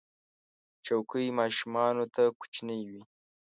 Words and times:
چوکۍ 0.85 1.25
ماشومانو 1.39 2.05
ته 2.13 2.23
کوچنۍ 2.39 2.81
وي. 2.89 3.01